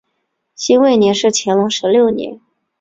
[0.55, 2.41] 辛未年是乾隆十六年。